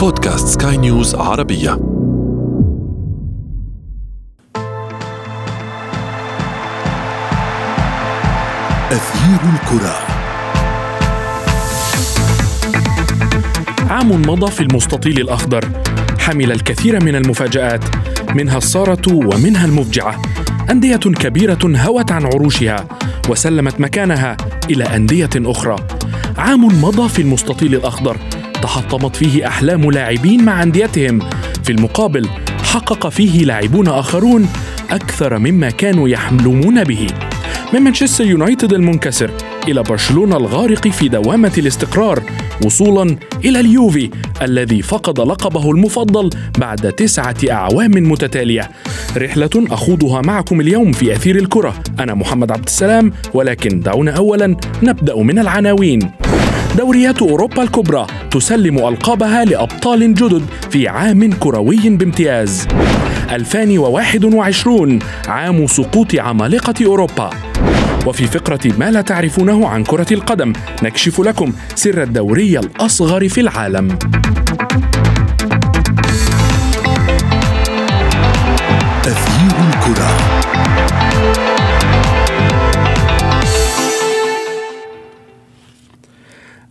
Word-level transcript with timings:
بودكاست 0.00 0.62
سكاي 0.62 0.76
نيوز 0.76 1.14
عربية. 1.14 1.72
أثير 8.90 9.40
الكرة. 9.54 9.96
عام 13.90 14.22
مضى 14.22 14.50
في 14.50 14.60
المستطيل 14.60 15.20
الأخضر. 15.20 15.68
حمل 16.18 16.52
الكثير 16.52 17.04
من 17.04 17.14
المفاجآت 17.14 17.84
منها 18.34 18.58
السارة 18.58 19.14
ومنها 19.14 19.64
المفجعة. 19.64 20.22
أندية 20.70 20.96
كبيرة 20.96 21.58
هوت 21.64 22.12
عن 22.12 22.26
عروشها 22.26 22.88
وسلمت 23.28 23.80
مكانها 23.80 24.36
إلى 24.70 24.84
أندية 24.84 25.30
أخرى. 25.36 25.76
عام 26.38 26.84
مضى 26.84 27.08
في 27.08 27.22
المستطيل 27.22 27.74
الأخضر. 27.74 28.16
تحطمت 28.62 29.16
فيه 29.16 29.46
أحلام 29.46 29.90
لاعبين 29.90 30.44
مع 30.44 30.62
أنديتهم. 30.62 31.18
في 31.64 31.72
المقابل 31.72 32.28
حقق 32.62 33.08
فيه 33.08 33.44
لاعبون 33.44 33.88
آخرون 33.88 34.48
أكثر 34.90 35.38
مما 35.38 35.70
كانوا 35.70 36.08
يحلمون 36.08 36.84
به. 36.84 37.06
من 37.74 37.80
مانشستر 37.80 38.24
يونايتد 38.24 38.72
المنكسر 38.72 39.30
إلى 39.68 39.82
برشلونة 39.82 40.36
الغارق 40.36 40.88
في 40.88 41.08
دوامة 41.08 41.52
الاستقرار 41.58 42.22
وصولا 42.64 43.16
إلى 43.44 43.60
اليوفي 43.60 44.10
الذي 44.42 44.82
فقد 44.82 45.20
لقبه 45.20 45.70
المفضل 45.70 46.30
بعد 46.58 46.92
تسعة 46.92 47.36
أعوام 47.50 47.90
متتالية. 47.90 48.70
رحلة 49.16 49.50
أخوضها 49.56 50.20
معكم 50.20 50.60
اليوم 50.60 50.92
في 50.92 51.12
أثير 51.12 51.36
الكرة. 51.36 51.74
أنا 52.00 52.14
محمد 52.14 52.52
عبد 52.52 52.66
السلام 52.66 53.12
ولكن 53.34 53.80
دعونا 53.80 54.10
أولا 54.10 54.56
نبدأ 54.82 55.16
من 55.16 55.38
العناوين. 55.38 56.10
دوريات 56.78 57.22
أوروبا 57.22 57.62
الكبرى 57.62 58.06
تسلم 58.30 58.88
ألقابها 58.88 59.44
لأبطال 59.44 60.14
جدد 60.14 60.42
في 60.70 60.88
عام 60.88 61.32
كروي 61.32 61.88
بامتياز. 61.90 62.68
2021 63.30 64.98
عام 65.28 65.66
سقوط 65.66 66.14
عمالقة 66.14 66.74
أوروبا. 66.86 67.30
وفي 68.06 68.26
فقرة 68.26 68.60
ما 68.78 68.90
لا 68.90 69.00
تعرفونه 69.00 69.68
عن 69.68 69.84
كرة 69.84 70.14
القدم 70.14 70.52
نكشف 70.82 71.20
لكم 71.20 71.52
سر 71.74 72.02
الدوري 72.02 72.58
الأصغر 72.58 73.28
في 73.28 73.40
العالم. 73.40 73.98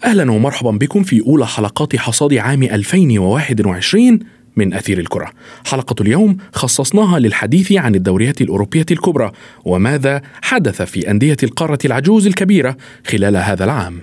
أهلا 0.05 0.31
ومرحبا 0.31 0.71
بكم 0.71 1.03
في 1.03 1.21
أولى 1.27 1.47
حلقات 1.47 1.95
حصاد 1.95 2.33
عام 2.33 2.63
2021 2.63 4.19
من 4.55 4.73
أثير 4.73 4.99
الكرة. 4.99 5.31
حلقة 5.65 5.95
اليوم 6.01 6.37
خصصناها 6.53 7.19
للحديث 7.19 7.71
عن 7.71 7.95
الدوريات 7.95 8.41
الأوروبية 8.41 8.85
الكبرى 8.91 9.31
وماذا 9.65 10.21
حدث 10.41 10.81
في 10.81 11.11
أندية 11.11 11.37
القارة 11.43 11.79
العجوز 11.85 12.27
الكبيرة 12.27 12.77
خلال 13.07 13.37
هذا 13.37 13.63
العام. 13.63 14.01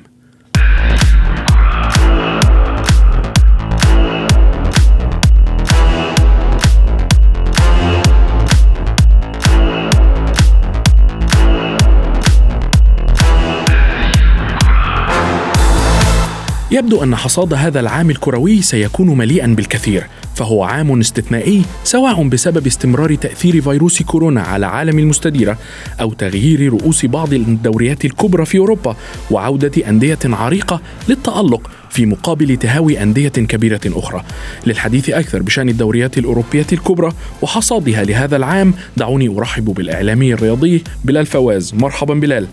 يبدو 16.70 17.02
أن 17.02 17.16
حصاد 17.16 17.54
هذا 17.54 17.80
العام 17.80 18.10
الكروي 18.10 18.62
سيكون 18.62 19.18
مليئا 19.18 19.46
بالكثير 19.46 20.06
فهو 20.34 20.62
عام 20.64 21.00
استثنائي 21.00 21.62
سواء 21.84 22.28
بسبب 22.28 22.66
استمرار 22.66 23.14
تأثير 23.14 23.60
فيروس 23.60 24.02
كورونا 24.02 24.42
على 24.42 24.66
عالم 24.66 24.98
المستديرة 24.98 25.58
أو 26.00 26.12
تغيير 26.12 26.72
رؤوس 26.72 27.06
بعض 27.06 27.32
الدوريات 27.32 28.04
الكبرى 28.04 28.46
في 28.46 28.58
أوروبا 28.58 28.96
وعودة 29.30 29.88
أندية 29.88 30.18
عريقة 30.24 30.80
للتألق 31.08 31.70
في 31.90 32.06
مقابل 32.06 32.56
تهاوي 32.56 33.02
أندية 33.02 33.28
كبيرة 33.28 33.80
أخرى. 33.86 34.24
للحديث 34.66 35.10
أكثر 35.10 35.42
بشأن 35.42 35.68
الدوريات 35.68 36.18
الأوروبية 36.18 36.66
الكبرى 36.72 37.12
وحصادها 37.42 38.04
لهذا 38.04 38.36
العام 38.36 38.74
دعوني 38.96 39.28
أرحب 39.38 39.64
بالإعلامي 39.64 40.34
الرياضي 40.34 40.84
بلال 41.04 41.26
فواز. 41.26 41.74
مرحبا 41.74 42.14
بلال. 42.14 42.46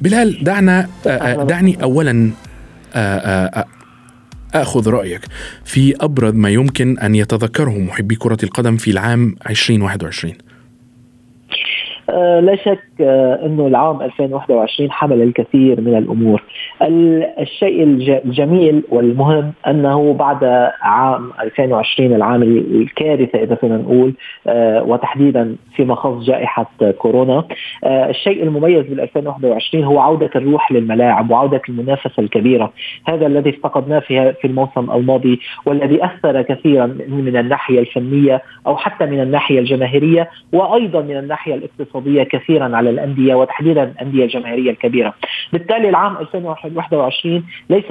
بلال 0.00 0.44
دعنا 0.44 0.88
دعني 1.48 1.82
أولا 1.82 2.30
آخذ 4.54 4.88
رأيك. 4.88 5.20
في 5.64 5.94
أبرز 6.00 6.34
ما 6.34 6.50
يمكن 6.50 6.98
أن 6.98 7.14
يتذكره 7.14 7.78
محبي 7.78 8.14
كرة 8.14 8.38
القدم 8.42 8.76
في 8.76 8.90
العام 8.90 9.36
2021 9.50 10.32
آه 10.32 10.45
لا 12.08 12.56
شك 12.56 12.84
آه 13.00 13.46
إنه 13.46 13.66
العام 13.66 14.02
2021 14.02 14.90
حمل 14.90 15.22
الكثير 15.22 15.80
من 15.80 15.96
الأمور. 15.96 16.42
الشيء 17.40 17.82
الجميل 18.24 18.82
والمهم 18.88 19.52
أنه 19.66 20.12
بعد 20.12 20.44
عام 20.82 21.30
2020 21.42 22.12
العام 22.12 22.42
الكارثة 22.42 23.42
إذا 23.42 23.54
فينا 23.54 23.76
نقول 23.76 24.14
آه 24.46 24.82
وتحديدا 24.82 25.56
فيما 25.76 25.94
خص 25.94 26.24
جائحة 26.24 26.66
كورونا 26.98 27.44
الشيء 27.84 28.42
المميز 28.42 28.86
بال 28.86 29.00
2021 29.00 29.84
هو 29.84 29.98
عودة 29.98 30.30
الروح 30.36 30.72
للملاعب 30.72 31.30
وعودة 31.30 31.62
المنافسة 31.68 32.12
الكبيرة، 32.22 32.72
هذا 33.08 33.26
الذي 33.26 33.50
افتقدناه 33.50 33.98
في 33.98 34.32
في 34.32 34.46
الموسم 34.46 34.90
الماضي 34.90 35.40
والذي 35.66 36.04
أثر 36.04 36.42
كثيرا 36.42 36.86
من 37.08 37.36
الناحية 37.36 37.80
الفنية 37.80 38.42
أو 38.66 38.76
حتى 38.76 39.06
من 39.06 39.20
الناحية 39.20 39.58
الجماهيرية 39.58 40.30
وأيضا 40.52 41.00
من 41.00 41.16
الناحية 41.16 41.54
الاقتصادية 41.54 41.95
الاقتصاديه 41.96 42.22
كثيرا 42.22 42.76
على 42.76 42.90
الأندية 42.90 43.34
وتحديدا 43.34 43.82
الأندية 43.82 44.24
الجماهيرية 44.24 44.70
الكبيرة. 44.70 45.14
بالتالي 45.52 45.88
العام 45.88 46.16
2021 46.16 47.44
ليس 47.70 47.84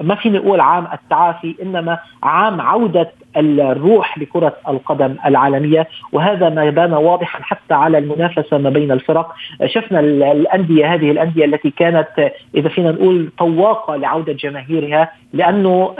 ما 0.00 0.14
فيني 0.14 0.38
أقول 0.38 0.60
عام 0.60 0.86
التعافي 0.92 1.54
إنما 1.62 1.98
عام 2.22 2.60
عودة 2.60 3.10
الروح 3.36 4.18
لكرة 4.18 4.56
القدم 4.68 5.16
العالمية 5.26 5.88
وهذا 6.12 6.48
ما 6.48 6.70
بان 6.70 6.92
واضحا 6.92 7.42
حتى 7.42 7.74
على 7.74 7.98
المنافسة 7.98 8.58
ما 8.58 8.70
بين 8.70 8.92
الفرق 8.92 9.34
شفنا 9.66 10.00
الأندية 10.00 10.94
هذه 10.94 11.10
الأندية 11.10 11.44
التي 11.44 11.70
كانت 11.70 12.30
إذا 12.54 12.68
فينا 12.68 12.90
نقول 12.92 13.30
تواقة 13.38 13.96
لعودة 13.96 14.32
جماهيرها 14.32 15.10
لأنه 15.32 15.94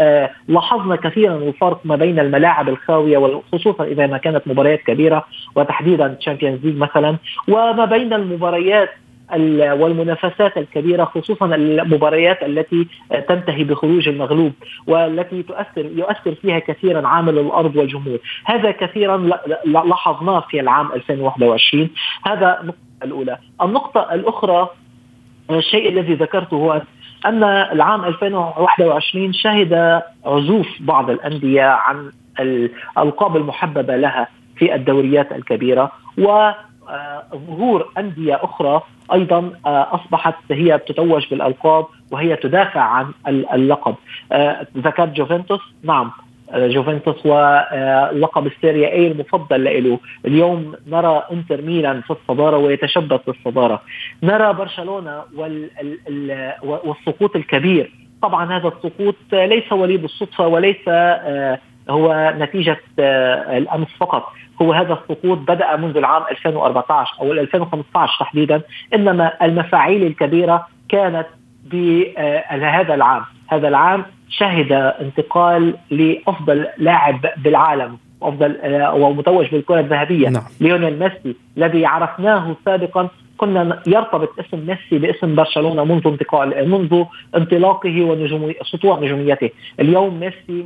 لاحظنا 0.48 0.96
كثيرا 0.96 1.34
الفرق 1.36 1.80
ما 1.84 1.96
بين 1.96 2.18
الملاعب 2.18 2.68
الخاوية 2.68 3.18
وخصوصا 3.18 3.84
إذا 3.84 4.06
ما 4.06 4.18
كانت 4.18 4.48
مباريات 4.48 4.80
كبيرة 4.82 5.24
وتحديدا 5.56 6.08
Champions 6.08 6.64
League 6.64 6.76
مثلا 6.76 7.16
وما 7.48 7.84
بين 7.84 8.12
المباريات 8.12 8.90
والمنافسات 9.52 10.58
الكبيرة 10.58 11.04
خصوصا 11.04 11.46
المباريات 11.54 12.42
التي 12.42 12.86
تنتهي 13.28 13.64
بخروج 13.64 14.08
المغلوب 14.08 14.52
والتي 14.86 15.42
تؤثر 15.42 15.86
يؤثر 15.86 16.34
فيها 16.34 16.58
كثيرا 16.58 17.08
عامل 17.08 17.38
الأرض 17.38 17.76
والجمهور. 17.76 18.18
هذا 18.44 18.70
كثيرا 18.70 19.16
لاحظناه 19.64 20.40
في 20.40 20.60
العام 20.60 20.92
2021 20.92 21.90
هذا 22.26 22.60
النقطة 22.60 22.78
الأولى. 23.02 23.38
النقطة 23.62 24.14
الأخرى 24.14 24.68
الشيء 25.50 25.88
الذي 25.88 26.14
ذكرته 26.14 26.56
هو 26.56 26.82
أن 27.26 27.44
العام 27.44 28.04
2021 28.04 29.32
شهد 29.32 30.02
عزوف 30.24 30.66
بعض 30.80 31.10
الأندية 31.10 31.64
عن 31.64 32.12
الألقاب 32.40 33.36
المحببة 33.36 33.96
لها 33.96 34.28
في 34.56 34.74
الدوريات 34.74 35.32
الكبيرة 35.32 35.92
و 36.18 36.50
ظهور 37.34 37.92
أندية 37.98 38.40
أخرى 38.42 38.82
أيضا 39.12 39.52
أصبحت 39.66 40.34
هي 40.50 40.78
تتوج 40.78 41.28
بالألقاب 41.30 41.86
وهي 42.10 42.36
تدافع 42.36 42.80
عن 42.80 43.12
اللقب. 43.26 43.94
ذكرت 44.76 45.12
جوفنتوس 45.12 45.60
نعم. 45.82 46.10
جوفنتوس 46.54 47.26
ولقب 47.26 48.46
السيريا 48.46 48.88
اي 48.88 49.06
المفضل 49.06 49.64
له؟ 49.64 49.98
اليوم 50.26 50.74
نرى 50.86 51.22
إنتر 51.32 51.62
ميلان 51.62 52.00
في 52.00 52.10
الصدارة 52.10 52.56
ويتشبث 52.56 53.20
بالصدارة. 53.26 53.82
نرى 54.22 54.52
برشلونة 54.52 55.22
والسقوط 56.62 57.36
الكبير. 57.36 57.92
طبعا 58.22 58.56
هذا 58.56 58.68
السقوط 58.68 59.14
ليس 59.32 59.72
وليد 59.72 60.04
الصدفة 60.04 60.46
وليس 60.46 60.88
هو 61.90 62.34
نتيجة 62.38 62.80
الأمس 62.98 63.88
فقط. 64.00 64.32
هو 64.62 64.72
هذا 64.72 64.92
السقوط 64.92 65.38
بدأ 65.38 65.76
منذ 65.76 65.96
العام 65.96 66.22
2014 66.30 67.14
أو 67.20 67.32
2015 67.32 68.16
تحديدا 68.20 68.62
إنما 68.94 69.32
المفاعيل 69.42 70.06
الكبيرة 70.06 70.66
كانت 70.88 71.26
بهذا 71.64 72.94
العام. 72.94 73.22
هذا 73.48 73.68
العام 73.68 74.04
شهد 74.28 74.72
انتقال 74.72 75.74
لأفضل 75.90 76.66
لاعب 76.78 77.20
بالعالم 77.36 77.98
افضل 78.22 78.56
ومتوج 78.92 79.46
بالكرة 79.46 79.80
الذهبية. 79.80 80.28
نعم. 80.28 80.44
ليونيل 80.60 80.98
ميسي 80.98 81.36
الذي 81.56 81.86
عرفناه 81.86 82.56
سابقا 82.64 83.08
كنا 83.36 83.82
يرتبط 83.86 84.38
اسم 84.40 84.66
ميسي 84.66 84.98
باسم 84.98 85.34
برشلونة 85.34 85.84
منذ 85.84 86.06
انتقال 86.06 86.68
منذ 86.68 87.04
انطلاقه 87.36 88.02
ونجوم 88.02 88.52
سطوع 88.62 88.98
نجوميته، 88.98 89.50
اليوم 89.80 90.20
ميسي 90.20 90.64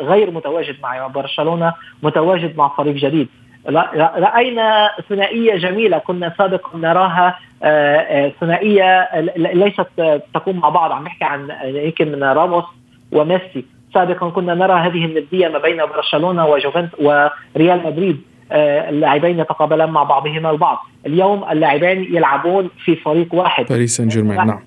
غير 0.00 0.30
متواجد 0.30 0.76
مع 0.82 1.06
برشلونة 1.06 1.74
متواجد 2.02 2.56
مع 2.56 2.68
فريق 2.68 2.94
جديد، 2.94 3.28
رأينا 3.68 4.90
ثنائية 5.08 5.56
جميلة 5.56 5.98
كنا 5.98 6.34
سابقا 6.38 6.78
نراها 6.78 7.38
آه، 7.62 7.96
آه، 7.96 8.32
ثنائية 8.40 9.08
ليست 9.36 10.22
تقوم 10.34 10.56
مع 10.56 10.68
بعض. 10.68 10.92
عم 10.92 11.04
نحكي 11.04 11.24
عن 11.24 11.50
يمكن 11.64 12.12
من 12.12 12.24
راموس 12.24 12.64
وميسي. 13.12 13.64
سابقا 13.94 14.30
كنا 14.30 14.54
نرى 14.54 14.72
هذه 14.72 15.04
الندية 15.04 15.48
ما 15.48 15.58
بين 15.58 15.76
برشلونة 15.86 16.46
وجوفنت 16.46 16.94
وريال 16.98 17.86
مدريد. 17.86 18.16
آه، 18.16 18.35
اللاعبين 18.52 19.38
يتقابلان 19.38 19.90
مع 19.90 20.02
بعضهما 20.02 20.50
البعض. 20.50 20.78
اليوم 21.06 21.44
اللاعبان 21.50 22.04
يلعبون 22.04 22.70
في 22.84 22.96
فريق 22.96 23.34
واحد. 23.34 23.66
باريس 23.66 23.96
سان 23.96 24.08
جيرمان 24.08 24.46
نعم 24.46 24.60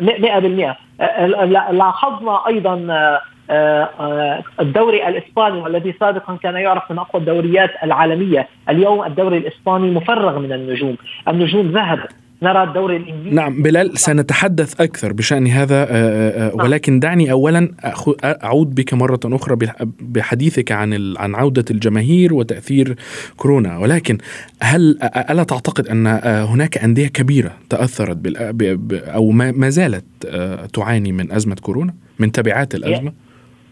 100% 0.00 0.76
لاحظنا 1.72 2.46
أيضا 2.46 2.74
الدوري 4.60 5.08
الإسباني 5.08 5.60
والذي 5.60 5.94
سابقا 6.00 6.36
كان 6.42 6.54
يعرف 6.56 6.90
من 6.90 6.98
أقوى 6.98 7.20
الدوريات 7.20 7.70
العالمية، 7.82 8.48
اليوم 8.68 9.04
الدوري 9.04 9.36
الإسباني 9.36 9.90
مفرغ 9.90 10.38
من 10.38 10.52
النجوم، 10.52 10.96
النجوم 11.28 11.70
ذهبت، 11.70 12.14
نرى 12.42 12.62
الدوري 12.62 12.96
الإنجليزي 12.96 13.36
نعم 13.36 13.62
بلال 13.62 13.98
سنتحدث 13.98 14.80
أكثر 14.80 15.12
بشأن 15.12 15.46
هذا 15.46 15.74
آه، 15.74 15.86
آه، 15.90 16.46
آه، 16.46 16.56
نعم. 16.56 16.66
ولكن 16.66 17.00
دعني 17.00 17.30
اولا 17.30 17.72
أعود 18.24 18.74
بك 18.74 18.94
مرة 18.94 19.20
أخرى 19.24 19.56
بحديثك 20.00 20.72
عن 20.72 21.14
عن 21.16 21.34
عودة 21.34 21.64
الجماهير 21.70 22.34
وتأثير 22.34 22.96
كورونا 23.36 23.78
ولكن 23.78 24.18
هل 24.62 24.98
ألا 25.30 25.42
تعتقد 25.42 25.88
أن 25.88 26.06
هناك 26.24 26.78
أندية 26.78 27.08
كبيرة 27.08 27.52
تأثرت 27.70 28.18
أو 28.92 29.30
ما 29.30 29.70
زالت 29.70 30.04
تعاني 30.72 31.12
من 31.12 31.32
أزمة 31.32 31.56
كورونا 31.62 31.94
من 32.18 32.32
تبعات 32.32 32.74
الأزمة؟ 32.74 33.12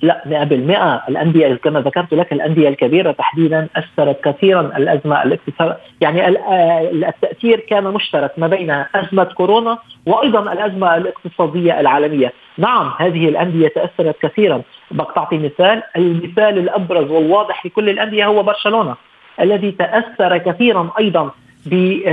لا 0.04 0.22
100% 0.24 1.08
الأندية 1.08 1.54
كما 1.54 1.80
ذكرت 1.80 2.14
لك 2.14 2.32
الأندية 2.32 2.68
الكبيرة 2.68 3.12
تحديدا 3.12 3.68
أثرت 3.76 4.24
كثيرا 4.24 4.60
الأزمة 4.60 5.22
الاقتصاد 5.22 5.76
يعني 6.00 6.26
آه، 6.26 6.90
التأثير 6.92 7.60
كان 7.60 7.84
مشترك 7.84 8.32
ما 8.38 8.46
بين 8.46 8.84
أزمة 8.94 9.24
كورونا 9.24 9.78
وأيضا 10.06 10.52
الأزمة 10.52 10.96
الاقتصادية 10.96 11.80
العالمية، 11.80 12.32
نعم 12.58 12.92
هذه 12.98 13.28
الأندية 13.28 13.68
تأثرت 13.68 14.16
كثيرا، 14.22 14.62
تعطي 15.14 15.38
مثال، 15.38 15.82
المثال 15.96 16.58
الأبرز 16.58 17.10
والواضح 17.10 17.66
لكل 17.66 17.88
الأندية 17.88 18.26
هو 18.26 18.42
برشلونة 18.42 18.94
الذي 19.40 19.70
تأثر 19.70 20.38
كثيرا 20.38 20.90
أيضا 20.98 21.30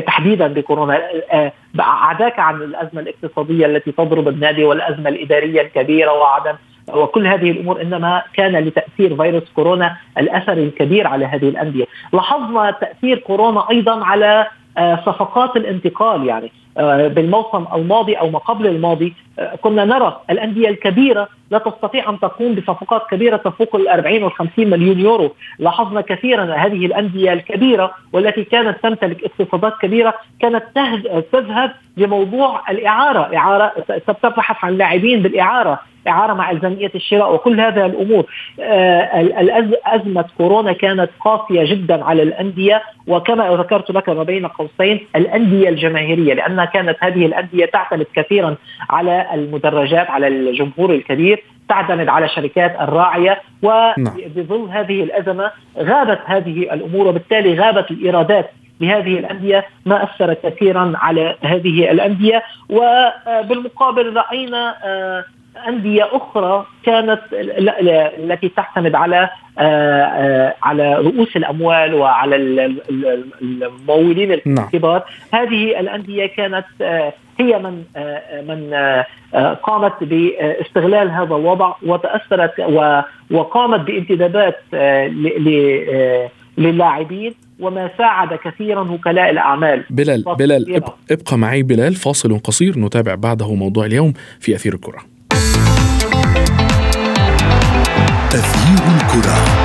تحديدا 0.08 0.48
بكورونا. 0.48 1.02
آه، 1.32 1.52
عداك 1.80 2.40
عن 2.40 2.56
الأزمة 2.56 3.02
الاقتصادية 3.02 3.66
التي 3.66 3.92
تضرب 3.92 4.28
النادي 4.28 4.64
والأزمة 4.64 5.10
الإدارية 5.10 5.62
الكبيرة 5.62 6.14
وعدم 6.14 6.54
وكل 6.96 7.28
هذه 7.28 7.52
الأمور 7.52 7.82
إنما 7.82 8.24
كان 8.34 8.56
لتأثير 8.56 9.16
فيروس 9.16 9.50
كورونا 9.56 9.98
الأثر 10.18 10.54
الكبير 10.54 11.08
على 11.08 11.26
هذه 11.26 11.50
الأندية، 11.50 11.86
لاحظنا 12.14 12.72
تأثير 12.72 13.18
كورونا 13.20 13.70
أيضا 13.70 14.06
على 14.06 14.48
آه، 14.78 14.96
صفقات 15.06 15.56
الانتقال 15.56 16.26
يعني. 16.28 16.52
بالموسم 16.76 17.66
الماضي 17.74 18.14
أو 18.14 18.30
ما 18.30 18.40
قبل 18.40 18.68
الماضي 18.68 19.14
آه، 19.40 19.56
كنا 19.56 19.86
نرى 19.86 20.22
الأندية 20.30 20.70
الكبيرة 20.70 21.28
لا 21.52 21.58
تستطيع 21.58 22.10
أن 22.10 22.20
تقوم 22.20 22.56
بصفقات 22.56 23.02
كبيرة 23.12 23.38
تفوق 23.38 23.76
ال 23.76 23.88
40 23.88 24.24
وال 24.24 24.32
50 24.32 24.70
مليون 24.70 25.00
يورو، 25.00 25.32
لاحظنا 25.60 26.02
كثيرا 26.02 26.56
هذه 26.56 26.86
الأندية 26.86 27.34
الكبيرة 27.34 27.92
والتي 28.14 28.44
كانت 28.44 28.78
تمتلك 28.84 29.24
اقتصادات 29.24 29.74
كبيرة 29.82 30.14
كانت 30.40 30.64
تذهب 31.32 31.72
لموضوع 31.98 32.62
الإعارة، 32.70 33.38
إعارة 33.38 33.72
تبحث 34.24 34.56
عن 34.66 34.78
لاعبين 34.78 35.22
بالإعارة، 35.22 35.80
إعارة 36.08 36.34
مع 36.34 36.52
ألزامية 36.52 36.92
الشراء 36.96 37.34
وكل 37.34 37.62
هذه 37.62 37.86
الأمور. 37.86 38.26
آه 38.60 39.72
أزمة 39.86 40.26
كورونا 40.38 40.74
كانت 40.74 41.10
قاسية 41.26 41.74
جدا 41.74 42.04
على 42.04 42.24
الأندية 42.24 42.84
وكما 43.08 43.56
ذكرت 43.56 43.92
لك 43.92 44.10
ما 44.10 44.24
بين 44.24 44.48
قوسين 44.48 45.08
الأندية 45.16 45.70
الجماهيرية 45.70 46.34
كانت 46.66 46.98
هذه 47.00 47.26
الأندية 47.26 47.66
تعتمد 47.66 48.06
كثيرا 48.16 48.56
على 48.90 49.28
المدرجات 49.34 50.10
على 50.10 50.28
الجمهور 50.28 50.94
الكبير 50.94 51.44
تعتمد 51.70 52.10
على 52.10 52.30
شركات 52.30 52.76
الراعية 52.82 53.42
وبظل 53.64 54.68
نعم. 54.68 54.70
هذه 54.72 55.04
الأزمة 55.04 55.52
غابت 55.78 56.20
هذه 56.26 56.74
الأمور 56.74 57.08
وبالتالي 57.08 57.60
غابت 57.60 57.92
الإيرادات 57.92 58.52
لهذه 58.82 59.20
الأندية 59.20 59.66
ما 59.86 60.04
أثر 60.04 60.34
كثيرا 60.34 60.94
على 60.96 61.36
هذه 61.42 61.92
الأندية 61.92 62.44
وبالمقابل 62.70 64.16
رأينا 64.16 64.76
آه، 64.84 65.26
أندية 65.68 66.10
أخرى 66.12 66.66
كانت 66.84 67.22
التي 68.20 68.50
تعتمد 68.50 68.96
على 68.96 69.30
آه، 69.60 70.04
آه، 70.04 70.56
على 70.64 70.96
رؤوس 70.96 71.36
الأموال 71.36 71.94
وعلى 71.94 72.36
الممولين 73.42 74.32
الكبار 74.32 75.04
نعم. 75.34 75.44
هذه 75.44 75.80
الأندية 75.80 76.26
كانت 76.26 76.66
آه، 76.82 77.14
هي 77.40 77.60
من 77.60 77.84
من 78.48 78.74
قامت 79.64 80.04
باستغلال 80.04 81.12
هذا 81.12 81.36
الوضع 81.36 81.74
وتأثرت 81.86 82.60
وقامت 83.32 83.80
بانتدابات 83.80 84.60
للاعبين 86.58 87.34
وما 87.60 87.90
ساعد 87.98 88.34
كثيرا 88.34 88.92
وكلاء 88.92 89.30
الأعمال. 89.30 89.84
بلال 89.90 90.24
بلال 90.24 90.84
ابقى 91.12 91.38
معي 91.38 91.64
بلال 91.64 91.96
فاصل 91.96 92.40
قصير 92.40 92.80
نتابع 92.80 93.16
بعده 93.16 93.54
موضوع 93.54 93.86
اليوم 93.86 94.14
في 94.40 94.56
أثير 94.56 94.74
الكرة. 94.74 95.11
تغيير 98.32 98.96
الكرة. 98.96 99.61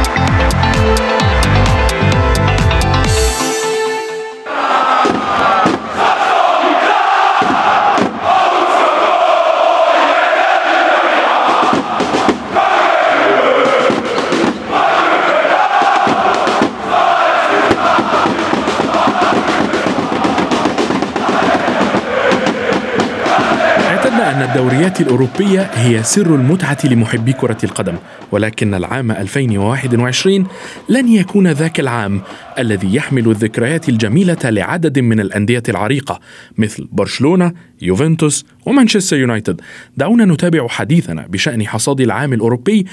الدوريات 24.47 25.01
الأوروبية 25.01 25.61
هي 25.61 26.03
سر 26.03 26.35
المتعة 26.35 26.79
لمحبي 26.85 27.33
كرة 27.33 27.57
القدم 27.65 27.95
ولكن 28.33 28.75
العام 28.75 29.11
2021 29.11 30.47
لن 30.89 31.09
يكون 31.09 31.49
ذاك 31.49 31.81
العام 31.81 32.21
الذي 32.59 32.95
يحمل 32.95 33.29
الذكريات 33.31 33.89
الجميلة 33.89 34.39
لعدد 34.45 34.99
من 34.99 35.21
الأندية 35.21 35.63
العريقة 35.69 36.21
مثل 36.59 36.89
برشلونة، 36.93 37.53
يوفنتوس 37.83 38.47
ومانشستر 38.67 39.17
يونايتد. 39.17 39.61
دعونا 39.97 40.25
نتابع 40.25 40.69
حديثنا 40.69 41.27
بشأن 41.27 41.67
حصاد 41.67 42.01
العام 42.01 42.33
الأوروبي 42.33 42.87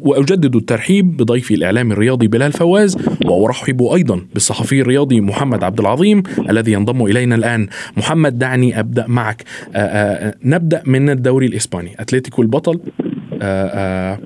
وأجدد 0.00 0.56
الترحيب 0.56 1.16
بضيفي 1.16 1.54
الإعلام 1.54 1.92
الرياضي 1.92 2.28
بلال 2.28 2.52
فواز 2.52 2.96
وأرحب 3.24 3.82
أيضا 3.82 4.20
بالصحفي 4.34 4.80
الرياضي 4.80 5.20
محمد 5.20 5.64
عبد 5.64 5.80
العظيم 5.80 6.22
الذي 6.50 6.72
ينضم 6.72 7.04
إلينا 7.04 7.34
الآن. 7.34 7.68
محمد 7.96 8.38
دعني 8.38 8.80
أبدأ 8.80 9.06
معك. 9.08 9.44
آآ 9.74 10.26
آآ 10.26 10.34
نبدأ 10.44 10.82
من 10.86 11.10
الدوري 11.10 11.46
الإسباني 11.46 11.94
أتلتيكو 12.00 12.42
البطل 12.42 12.80
آآ 13.42 14.18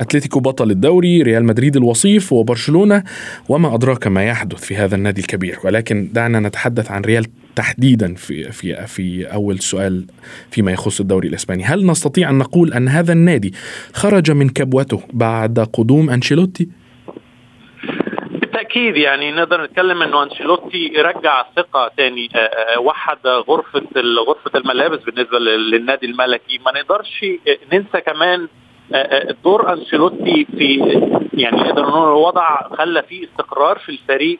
أتلتيكو 0.00 0.40
بطل 0.40 0.70
الدوري 0.70 1.22
ريال 1.22 1.44
مدريد 1.44 1.76
الوصيف 1.76 2.32
وبرشلونة 2.32 3.02
وما 3.48 3.74
أدراك 3.74 4.06
ما 4.06 4.24
يحدث 4.24 4.58
في 4.58 4.76
هذا 4.76 4.96
النادي 4.96 5.20
الكبير 5.20 5.58
ولكن 5.64 6.08
دعنا 6.12 6.40
نتحدث 6.40 6.90
عن 6.90 7.02
ريال 7.02 7.26
تحديدا 7.56 8.14
في 8.14 8.52
في 8.52 8.86
في 8.86 9.24
أول 9.32 9.58
سؤال 9.58 10.06
فيما 10.50 10.72
يخص 10.72 11.00
الدوري 11.00 11.28
الإسباني. 11.28 11.64
هل 11.64 11.86
نستطيع 11.86 12.30
أن 12.30 12.38
نقول 12.38 12.72
أن 12.72 12.88
هذا 12.88 13.12
النادي 13.12 13.54
خرج 13.94 14.30
من 14.30 14.48
كبوته 14.48 15.02
بعد 15.12 15.68
قدوم 15.72 16.10
أنشيلوتي؟ 16.10 16.68
بالتأكيد 18.32 18.96
يعني 18.96 19.32
نقدر 19.32 19.64
نتكلم 19.64 20.02
إنه 20.02 20.22
أنشيلوتي 20.22 20.88
رجع 20.96 21.40
الثقه 21.40 21.90
تاني 21.96 22.28
آه، 22.34 22.38
آه، 22.38 22.80
وحد 22.80 23.26
غرفة 23.26 23.82
غرفة 24.28 24.58
الملابس 24.58 25.02
بالنسبة 25.04 25.38
للنادي 25.38 26.06
الملكي. 26.06 26.58
ما 26.66 26.72
نقدرش 26.72 27.24
ننسى 27.72 28.00
كمان 28.06 28.48
آه، 28.94 29.34
دور 29.44 29.72
أنشيلوتي 29.72 30.46
في 30.58 30.74
يعني 31.34 31.56
نقدر 31.56 31.82
نقول 31.82 32.08
وضع 32.08 32.68
خلى 32.78 33.02
فيه 33.02 33.24
استقرار 33.24 33.78
في 33.78 33.88
الفريق 33.88 34.38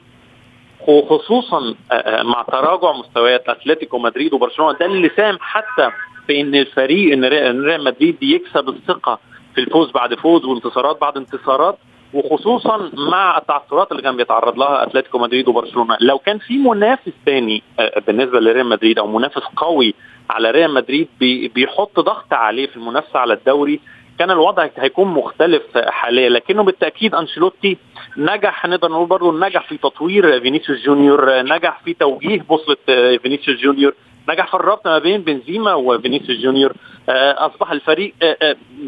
وخصوصا 0.89 1.75
مع 2.23 2.43
تراجع 2.43 2.93
مستويات 2.93 3.49
أتلتيكو 3.49 3.99
مدريد 3.99 4.33
وبرشلونة 4.35 4.79
ده 4.79 4.87
اللي 4.87 5.11
ساهم 5.17 5.39
حتى 5.41 5.91
في 6.27 6.41
إن 6.41 6.55
الفريق 6.55 7.13
إن 7.13 7.25
ريال 7.25 7.85
مدريد 7.85 8.23
يكسب 8.23 8.69
الثقة 8.69 9.19
في 9.55 9.61
الفوز 9.61 9.91
بعد 9.91 10.15
فوز 10.15 10.45
وانتصارات 10.45 11.01
بعد 11.01 11.17
انتصارات 11.17 11.79
وخصوصا 12.15 12.91
مع 12.95 13.39
التعثرات 13.39 13.91
اللي 13.93 14.03
كان 14.03 14.17
بيتعرض 14.17 14.59
لها 14.59 14.83
أتلتيكو 14.83 15.19
مدريد 15.19 15.49
وبرشلونة. 15.49 15.97
لو 16.01 16.19
كان 16.19 16.39
في 16.39 16.59
منافس 16.59 17.13
ثاني 17.27 17.63
بالنسبة 18.07 18.41
لريال 18.41 18.67
مدريد 18.67 18.99
أو 18.99 19.07
منافس 19.07 19.43
قوي 19.57 19.95
على 20.31 20.51
ريال 20.51 20.75
مدريد 20.75 21.09
بيحط 21.55 22.01
ضغط 22.01 22.33
عليه 22.33 22.67
في 22.67 22.77
المنافسة 22.77 23.19
على 23.19 23.35
الدوري 23.35 23.81
كان 24.21 24.31
الوضع 24.31 24.69
هيكون 24.77 25.09
مختلف 25.09 25.79
حاليا 25.79 26.29
لكنه 26.29 26.63
بالتأكيد 26.63 27.15
أنشيلوتي 27.15 27.77
نجح 28.17 28.67
نقدر 28.67 28.89
نقول 28.89 29.07
برضه 29.07 29.33
نجح 29.33 29.69
في 29.69 29.77
تطوير 29.77 30.41
فينيسيوس 30.41 30.83
جونيور 30.83 31.43
نجح 31.43 31.81
في 31.85 31.95
توجيه 31.95 32.41
بوصلة 32.41 32.77
فينيسيوس 33.23 33.61
جونيور 33.61 33.95
نجح 34.29 34.47
في 34.47 34.55
الربط 34.55 34.87
ما 34.87 34.99
بين 34.99 35.21
بنزيما 35.21 35.75
وفينيسيوس 35.75 36.41
جونيور. 36.41 36.73
أصبح 37.09 37.73
الفريق 37.73 38.15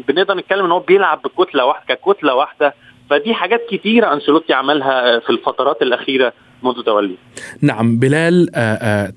بنقدر 0.07 0.35
نتكلم 0.35 0.65
إن 0.65 0.71
هو 0.71 0.79
بيلعب 0.79 1.21
بكتلة 1.21 1.65
واحدة 1.65 1.95
ككتله 1.95 2.35
واحدة. 2.35 2.73
فدي 3.09 3.33
حاجات 3.33 3.65
كتيرة 3.69 4.13
أنشيلوتي 4.13 4.53
عملها 4.53 5.19
في 5.19 5.29
الفترات 5.29 5.81
الأخيرة. 5.81 6.33
منذ 6.63 6.83
توليه 6.85 7.15
نعم 7.61 7.97
بلال 7.97 8.49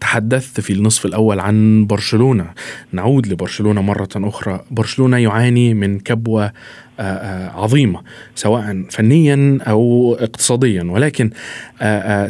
تحدثت 0.00 0.60
في 0.60 0.72
النصف 0.72 1.06
الأول 1.06 1.40
عن 1.40 1.86
برشلونة. 1.86 2.46
نعود 2.92 3.26
لبرشلونة 3.26 3.82
مرة 3.82 4.08
أخرى. 4.16 4.60
برشلونة 4.70 5.18
يعاني 5.18 5.74
من 5.74 5.98
كبوة 5.98 6.52
عظيمة 7.54 8.02
سواء 8.34 8.84
فنيا 8.90 9.58
أو 9.62 10.14
اقتصاديا. 10.20 10.82
ولكن 10.82 11.30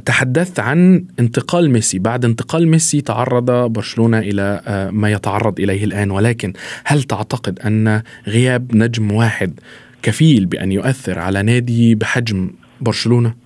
تحدثت 0.05 0.61
عن 0.61 1.05
انتقال 1.21 1.71
ميسي. 1.71 1.99
بعد 1.99 2.25
انتقال 2.25 2.69
ميسي 2.69 3.01
تعرض 3.01 3.51
برشلونة 3.51 4.19
إلى 4.19 4.61
ما 4.93 5.11
يتعرض 5.13 5.61
إليه 5.61 5.85
الآن. 5.85 6.11
ولكن 6.11 6.53
هل 6.85 7.03
تعتقد 7.03 7.59
أن 7.59 8.03
غياب 8.27 8.77
نجم 8.77 9.13
واحد 9.13 9.61
كفيل 10.03 10.47
بأن 10.47 10.73
يؤثر 10.73 11.19
على 11.19 11.43
نادي 11.43 11.95
بحجم 11.95 12.51
برشلونة؟ 12.81 13.46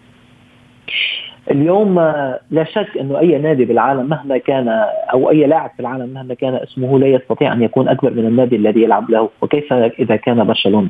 اليوم 1.50 1.98
لا 2.50 2.64
شك 2.64 2.98
إنه 3.00 3.18
أي 3.18 3.38
نادي 3.38 3.64
بالعالم 3.64 4.08
مهما 4.08 4.38
كان 4.38 4.68
أو 5.12 5.30
أي 5.30 5.46
لاعب 5.46 5.70
في 5.76 5.80
العالم 5.80 6.14
مهما 6.14 6.34
كان 6.34 6.54
اسمه 6.54 6.98
لا 6.98 7.06
يستطيع 7.06 7.52
أن 7.52 7.62
يكون 7.62 7.88
أكبر 7.88 8.10
من 8.10 8.26
النادي 8.26 8.56
الذي 8.56 8.82
يلعب 8.82 9.10
له 9.10 9.28
وكيف 9.40 9.72
إذا 9.72 10.16
كان 10.16 10.44
برشلونة. 10.44 10.88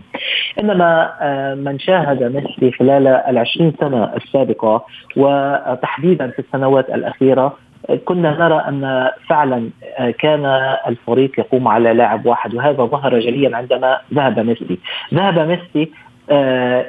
إنما 0.60 1.54
من 1.54 1.78
شاهد 1.78 2.22
ميسي 2.22 2.72
خلال 2.72 3.06
العشرين 3.06 3.72
سنة 3.80 4.04
السابقة 4.16 4.84
وتحديدا 5.16 6.30
في 6.30 6.38
السنوات 6.38 6.90
الأخيرة 6.90 7.56
كنا 8.04 8.38
نرى 8.38 8.64
أن 8.68 9.10
فعلا 9.28 9.70
كان 10.18 10.46
الفريق 10.86 11.40
يقوم 11.40 11.68
على 11.68 11.92
لاعب 11.92 12.26
واحد 12.26 12.54
وهذا 12.54 12.84
ظهر 12.84 13.18
جليا 13.18 13.56
عندما 13.56 13.98
ذهب 14.14 14.38
ميسي. 14.40 14.78
ذهب 15.14 15.38
ميسي 15.38 15.84
آه 15.84 16.09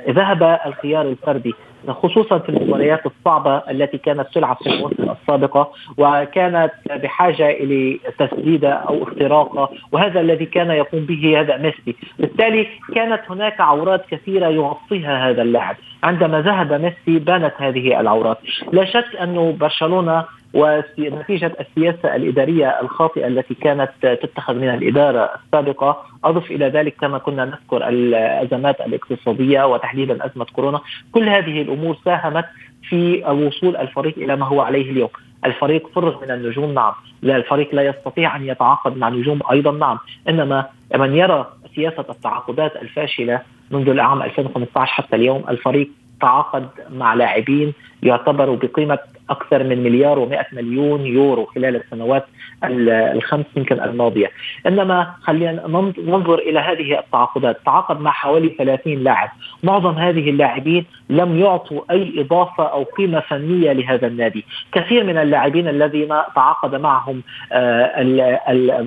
ذهب 0.09 0.59
الخيار 0.65 1.01
الفردي 1.01 1.53
خصوصا 1.87 2.39
في 2.39 2.49
المباريات 2.49 3.05
الصعبة 3.05 3.57
التي 3.57 3.97
كانت 3.97 4.27
تلعب 4.33 4.57
في 4.63 4.69
الموسم 4.69 5.15
السابقة 5.21 5.71
وكانت 5.97 6.71
بحاجة 6.89 7.49
إلى 7.49 7.99
تسديدة 8.19 8.73
أو 8.73 9.03
اختراقة 9.03 9.69
وهذا 9.91 10.21
الذي 10.21 10.45
كان 10.45 10.71
يقوم 10.71 11.05
به 11.05 11.39
هذا 11.39 11.57
ميسي. 11.57 11.95
بالتالي 12.19 12.67
كانت 12.95 13.21
هناك 13.29 13.61
عورات 13.61 14.05
كثيرة 14.05 14.47
يغطيها 14.47 15.29
هذا 15.29 15.41
اللاعب. 15.41 15.75
عندما 16.03 16.41
ذهب 16.41 16.73
ميسي 16.73 17.19
بانت 17.19 17.53
هذه 17.57 17.99
العورات. 17.99 18.37
لا 18.71 18.85
شك 18.85 19.15
أنه 19.21 19.57
برشلونة 19.59 20.25
ونتيجة 20.53 21.51
السياسة 21.59 22.15
الإدارية 22.15 22.67
الخاطئة 22.81 23.27
التي 23.27 23.53
كانت 23.53 23.89
تتخذ 24.01 24.55
من 24.55 24.69
الإدارة 24.69 25.29
السابقة. 25.45 26.05
أضف 26.23 26.51
إلى 26.51 26.65
ذلك 26.65 26.95
كما 27.01 27.17
كنا 27.17 27.45
نذكر 27.45 27.89
الأزمات 27.89 28.81
الاقتصادية 28.81 29.67
وتحديدا 29.67 30.25
أزمة 30.25 30.45
كورونا. 30.45 30.81
كل 31.11 31.29
هذه 31.29 31.61
الأمور 31.61 31.97
ساهمت 32.05 32.45
في 32.89 33.23
وصول 33.23 33.77
الفريق 33.77 34.17
إلى 34.17 34.35
ما 34.35 34.45
هو 34.45 34.61
عليه 34.61 34.91
اليوم. 34.91 35.09
الفريق 35.45 35.87
فرغ 35.95 36.21
من 36.25 36.31
النجوم 36.31 36.73
نعم. 36.73 36.93
لا 37.21 37.35
الفريق 37.35 37.75
لا 37.75 37.83
يستطيع 37.83 38.35
أن 38.35 38.47
يتعاقد 38.47 38.97
مع 38.97 39.09
نجوم 39.09 39.39
أيضا 39.51 39.71
نعم. 39.71 39.97
إنما 40.29 40.65
من 40.95 41.15
يرى 41.15 41.53
سياسة 41.75 42.05
التعاقدات 42.09 42.75
الفاشلة 42.75 43.41
منذ 43.71 43.89
العام 43.89 44.21
2015 44.21 44.91
حتى 44.91 45.15
اليوم 45.15 45.43
الفريق 45.49 45.89
تعاقد 46.21 46.67
مع 46.89 47.13
لاعبين 47.13 47.73
يعتبروا 48.03 48.55
بقيمة 48.55 48.99
أكثر 49.29 49.63
من 49.63 49.83
مليار 49.83 50.29
و100 50.29 50.53
مليون 50.53 51.05
يورو 51.05 51.45
خلال 51.45 51.75
السنوات 51.75 52.25
الخمس 52.63 53.45
يمكن 53.55 53.79
الماضية. 53.79 54.31
إنما 54.67 55.13
خلينا 55.21 55.67
ننظر 55.97 56.39
إلى 56.39 56.59
هذه 56.59 56.99
التعاقدات. 56.99 57.57
تعاقد 57.65 58.01
مع 58.01 58.11
حوالي 58.11 58.49
30 58.49 59.03
لاعب. 59.03 59.29
معظم 59.63 59.93
هذه 59.93 60.29
اللاعبين 60.29 60.85
لم 61.09 61.39
يعطوا 61.39 61.81
أي 61.91 62.21
إضافة 62.21 62.63
أو 62.63 62.83
قيمة 62.83 63.19
فنية 63.19 63.71
لهذا 63.71 64.07
النادي. 64.07 64.45
كثير 64.71 65.03
من 65.03 65.17
اللاعبين 65.17 65.67
الذين 65.67 66.09
تعاقد 66.35 66.75
معهم 66.75 67.21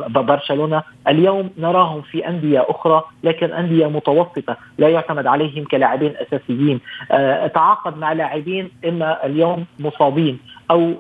برشلونة 0.08 0.82
اليوم 1.08 1.50
نراهم 1.58 2.02
في 2.02 2.28
أندية 2.28 2.64
أخرى 2.68 3.02
لكن 3.24 3.52
أندية 3.52 3.86
متوسطة 3.86 4.56
لا 4.78 4.88
يعتمد 4.88 5.26
عليهم 5.26 5.64
كلاعبين 5.64 6.14
أساسيين. 6.16 6.80
تعاقد 7.54 7.98
مع 7.98 8.12
لاعبين 8.12 8.70
إما 8.88 9.26
اليوم 9.26 9.64
مصابين 9.78 10.24
أو 10.71 10.95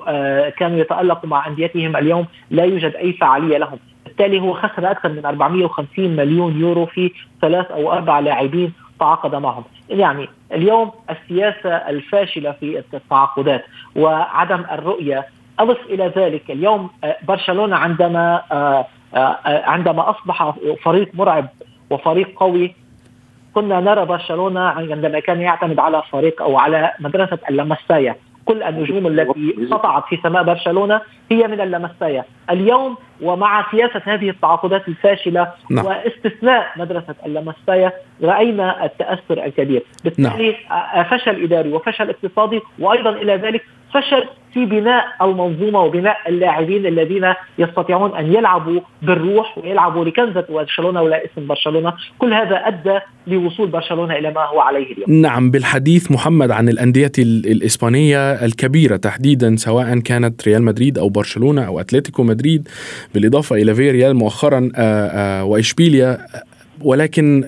كانوا 0.58 0.78
يتألقوا 0.78 1.30
مع 1.30 1.46
أنديتهم 1.46 1.96
اليوم 1.96 2.26
لا 2.50 2.64
يوجد 2.64 2.94
أي 2.94 3.12
فعالية 3.12 3.58
لهم. 3.58 3.78
بالتالي 4.04 4.40
هو 4.40 4.52
خسر 4.52 4.90
أكثر 4.90 5.08
من 5.08 5.26
450 5.26 5.86
مليون 6.16 6.60
يورو 6.60 6.86
في 6.86 7.10
ثلاث 7.40 7.70
أو 7.70 7.92
أربع 7.92 8.18
لاعبين 8.18 8.72
تعاقد 9.00 9.34
معهم. 9.34 9.64
يعني 9.88 10.28
اليوم 10.52 10.90
السياسة 11.10 11.70
الفاشلة 11.70 12.52
في 12.52 12.82
التعاقدات 12.94 13.64
وعدم 13.96 14.64
الرؤية. 14.72 15.26
أضف 15.58 15.78
إلى 15.90 16.12
ذلك 16.16 16.50
اليوم 16.50 16.90
برشلونة 17.28 17.76
عندما 17.76 18.42
عندما 19.44 20.10
أصبح 20.10 20.54
فريق 20.82 21.10
مرعب 21.14 21.46
وفريق 21.90 22.32
قوي 22.36 22.74
كنا 23.54 23.80
نرى 23.80 24.04
برشلونة 24.04 24.60
عندما 24.60 25.20
كان 25.20 25.40
يعتمد 25.40 25.78
على 25.78 26.02
فريق 26.12 26.42
أو 26.42 26.58
على 26.58 26.92
مدرسة 27.00 27.38
اللمسايه 27.50 28.16
كل 28.44 28.62
النجوم 28.62 29.06
التي 29.06 29.66
سطعت 29.70 30.04
في 30.08 30.18
سماء 30.22 30.42
برشلونة 30.42 31.00
هي 31.30 31.48
من 31.48 31.60
اللمسايه، 31.60 32.24
اليوم 32.50 32.96
ومع 33.22 33.70
سياسة 33.70 34.02
هذه 34.04 34.30
التعاقدات 34.30 34.88
الفاشلة 34.88 35.52
نعم. 35.70 35.86
واستثناء 35.86 36.66
مدرسة 36.76 37.14
اللمسايه 37.26 37.94
رأينا 38.22 38.84
التأثر 38.84 39.44
الكبير، 39.44 39.82
بالتالي 40.04 40.56
نعم. 40.70 41.04
فشل 41.04 41.42
إداري 41.42 41.72
وفشل 41.72 42.10
اقتصادي 42.10 42.60
وأيضا 42.78 43.10
إلى 43.10 43.36
ذلك 43.36 43.64
فشل 43.94 44.24
في 44.54 44.66
بناء 44.66 45.04
المنظومة 45.22 45.80
وبناء 45.80 46.16
اللاعبين 46.28 46.86
الذين 46.86 47.34
يستطيعون 47.58 48.16
أن 48.16 48.34
يلعبوا 48.34 48.80
بالروح 49.02 49.58
ويلعبوا 49.58 50.04
لكنزة 50.04 50.44
برشلونة 50.48 51.02
ولا 51.02 51.24
اسم 51.24 51.46
برشلونة، 51.46 51.92
كل 52.18 52.34
هذا 52.34 52.56
أدى 52.56 52.98
لوصول 53.26 53.68
برشلونة 53.68 54.14
إلى 54.14 54.30
ما 54.30 54.44
هو 54.44 54.60
عليه 54.60 54.92
اليوم. 54.92 55.20
نعم 55.22 55.50
بالحديث 55.50 56.12
محمد 56.12 56.50
عن 56.50 56.68
الأندية 56.68 57.12
الإسبانية 57.18 58.32
الكبيرة 58.44 58.96
تحديدا 58.96 59.56
سواء 59.56 59.98
كانت 59.98 60.48
ريال 60.48 60.62
مدريد 60.62 60.98
أو 60.98 61.08
برشلونة 61.08 61.66
أو 61.66 61.80
أتلتيكو 61.80 62.22
مدريد 62.22 62.68
بالإضافة 63.14 63.56
إلى 63.56 63.74
فيريال 63.74 64.16
مؤخرا 64.16 64.70
وإشبيليا 65.42 66.18
ولكن 66.84 67.44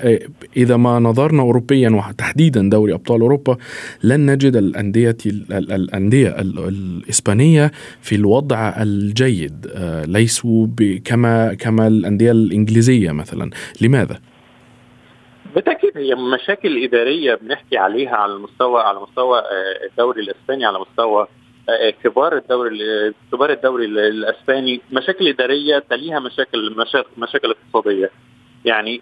إذا 0.57 0.77
ما 0.77 0.99
نظرنا 0.99 1.43
أوروبيا 1.43 1.91
وتحديدا 1.91 2.71
دوري 2.71 2.93
أبطال 2.95 3.21
أوروبا 3.21 3.57
لن 4.05 4.31
نجد 4.31 4.57
الأندية 4.57 5.17
الأندية 5.53 6.37
الإسبانية 6.41 7.71
في 8.01 8.15
الوضع 8.15 8.83
الجيد 8.83 9.67
ليسوا 10.07 10.67
كما 11.05 11.55
كما 11.55 11.87
الأندية 11.87 12.31
الإنجليزية 12.31 13.13
مثلا. 13.13 13.51
لماذا؟ 13.81 14.21
بالتأكيد 15.55 15.93
هي 15.97 16.15
مشاكل 16.15 16.85
إدارية 16.85 17.35
بنحكي 17.35 17.77
عليها 17.77 18.17
على 18.17 18.33
المستوى 18.33 18.83
على 18.83 19.01
مستوى 19.01 19.43
الدوري 19.91 20.23
الإسباني 20.23 20.65
على 20.65 20.79
مستوى 20.79 21.27
كبار 22.05 22.37
الدوري 22.37 22.79
كبار 23.33 23.53
الدوري 23.53 23.85
الإسباني. 23.87 24.81
مشاكل 24.93 25.29
إدارية 25.29 25.79
تليها 25.91 26.19
مشاكل, 26.21 26.77
مشاكل 27.19 27.55
اقتصادية. 27.55 28.11
يعني 28.65 29.01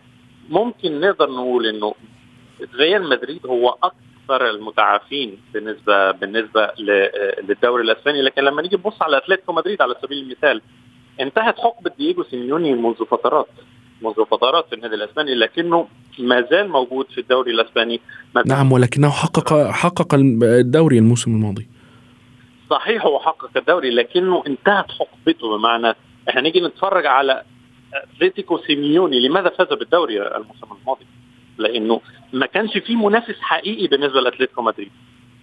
ممكن 0.50 1.00
نقدر 1.00 1.30
نقول 1.30 1.66
إنه 1.66 1.94
ريال 2.76 3.08
مدريد 3.08 3.46
هو 3.46 3.76
أكثر 3.82 4.50
المتعافين 4.50 5.38
بالنسبة 5.54 6.10
بالنسبة 6.10 6.70
للدوري 7.48 7.82
الأسباني. 7.82 8.22
لكن 8.22 8.42
لما 8.42 8.62
نيجي 8.62 8.76
نبص 8.76 9.02
على 9.02 9.16
أتلتيكو 9.16 9.52
مدريد 9.52 9.82
على 9.82 9.94
سبيل 10.02 10.18
المثال 10.18 10.60
انتهت 11.20 11.58
حقبة 11.58 11.90
دييجو 11.98 12.22
سيميوني 12.22 12.74
منذ 12.74 12.94
فترات 12.94 13.48
منذ 14.02 14.24
فترات 14.30 14.66
في 14.68 14.74
النادي 14.74 14.94
الأسباني 14.94 15.34
لكنه 15.34 15.88
ما 16.18 16.40
زال 16.50 16.68
موجود 16.68 17.06
في 17.06 17.20
الدوري 17.20 17.50
الأسباني. 17.50 18.00
نعم 18.46 18.72
ولكنه 18.72 19.10
حقق 19.10 19.70
حقق 19.70 20.14
الدوري 20.14 20.98
الموسم 20.98 21.30
الماضي. 21.30 21.68
صحيح 22.70 23.06
هو 23.06 23.18
حقق 23.18 23.50
الدوري 23.56 23.90
لكنه 23.90 24.42
انتهت 24.46 24.90
حقبته. 24.90 25.58
بمعنى 25.58 25.94
إحنا 26.28 26.40
نيجي 26.40 26.60
نتفرج 26.60 27.06
على 27.06 27.42
اتلتيكو 27.94 28.58
سيميوني 28.58 29.28
لماذا 29.28 29.48
فاز 29.48 29.78
بالدوري 29.78 30.22
الموسم 30.36 30.66
الماضي؟ 30.80 31.06
لأنه 31.58 32.00
ما 32.32 32.46
كانش 32.46 32.78
في 32.78 32.96
منافس 32.96 33.40
حقيقي 33.40 33.86
بالنسبة 33.86 34.20
لأتلتيكو 34.20 34.62
مدريد. 34.62 34.90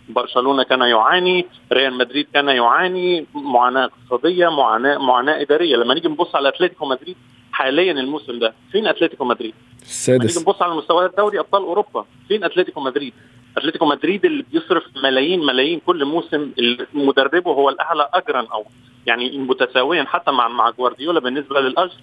برشلونة 0.10 0.64
كان 0.64 0.82
يعاني 0.82 1.46
ريال 1.74 1.94
مدريد 1.94 2.28
كان 2.34 2.48
يعاني 2.48 3.26
معاناة 3.34 3.86
اقتصادية 3.86 4.50
معاناة 4.50 4.98
معاناة 4.98 5.42
إدارية. 5.42 5.76
لما 5.76 5.94
نيجي 5.94 6.08
نبص 6.08 6.36
على 6.36 6.50
أتلتيكو 6.50 6.86
مدريد 6.86 7.16
حاليا 7.52 7.92
الموسم 7.92 8.40
ده 8.40 8.54
فين 8.72 8.88
أتلتيكو 8.88 9.26
مدريد؟ 9.26 9.54
السادس. 9.82 10.22
نيجي 10.26 10.40
نبص 10.40 10.62
على 10.62 10.76
مستويات 10.76 11.18
دوري 11.18 11.40
أبطال 11.40 11.62
أوروبا 11.62 12.06
فين 12.28 12.44
أتلتيكو 12.44 12.82
مدريد؟ 12.82 13.14
أتلتيكو 13.58 13.86
مدريد 13.86 14.26
اللي 14.26 14.46
بيصرف 14.52 14.84
ملايين 15.04 15.46
ملايين 15.46 15.82
كل 15.86 16.06
موسم 16.06 16.52
مدربه 16.94 17.52
هو 17.52 17.70
الأعلى 17.70 18.10
اجرا 18.14 18.48
أو 18.54 18.66
يعني 19.08 19.38
متساويا 19.38 20.04
حتى 20.04 20.32
مع 20.32 20.48
مع 20.48 20.70
جوارديولا 20.70 21.20
بالنسبة 21.20 21.60
للاجر 21.62 21.94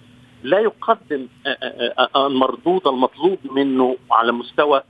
لا 0.43 0.59
يقدم 0.59 1.27
المردود 2.15 2.87
المطلوب 2.87 3.37
منه 3.51 3.97
على 4.11 4.31
مستوى 4.31 4.81